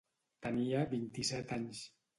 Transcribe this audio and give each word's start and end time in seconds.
Tenia 0.45 0.81
vint-i-set 0.95 1.57
anys. 1.61 1.89